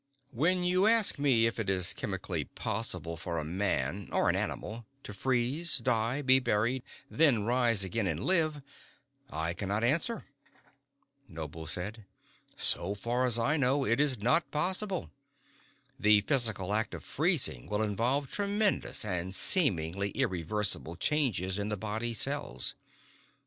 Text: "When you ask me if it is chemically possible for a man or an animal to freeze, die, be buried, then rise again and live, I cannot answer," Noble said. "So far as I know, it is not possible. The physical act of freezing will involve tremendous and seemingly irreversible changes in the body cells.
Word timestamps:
"When 0.31 0.63
you 0.63 0.87
ask 0.87 1.19
me 1.19 1.45
if 1.45 1.59
it 1.59 1.69
is 1.69 1.93
chemically 1.93 2.43
possible 2.43 3.17
for 3.17 3.37
a 3.37 3.43
man 3.45 4.09
or 4.11 4.29
an 4.29 4.35
animal 4.35 4.87
to 5.03 5.13
freeze, 5.13 5.77
die, 5.77 6.23
be 6.23 6.39
buried, 6.39 6.81
then 7.07 7.43
rise 7.43 7.83
again 7.83 8.07
and 8.07 8.19
live, 8.25 8.63
I 9.29 9.53
cannot 9.53 9.83
answer," 9.83 10.25
Noble 11.27 11.67
said. 11.67 12.05
"So 12.57 12.95
far 12.95 13.27
as 13.27 13.37
I 13.37 13.57
know, 13.57 13.85
it 13.85 13.99
is 13.99 14.17
not 14.17 14.49
possible. 14.49 15.11
The 15.99 16.21
physical 16.21 16.73
act 16.73 16.95
of 16.95 17.03
freezing 17.03 17.67
will 17.67 17.83
involve 17.83 18.27
tremendous 18.31 19.05
and 19.05 19.35
seemingly 19.35 20.09
irreversible 20.15 20.95
changes 20.95 21.59
in 21.59 21.69
the 21.69 21.77
body 21.77 22.15
cells. 22.15 22.73